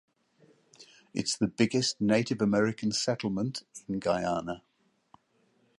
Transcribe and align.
It’s 1.13 1.37
the 1.37 1.45
biggest 1.45 2.01
Native 2.01 2.41
American 2.41 2.91
settlement 2.91 3.61
in 3.87 3.99
Guyana. 3.99 4.63